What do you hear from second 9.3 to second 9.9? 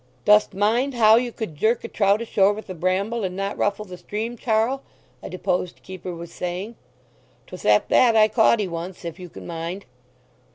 mind?"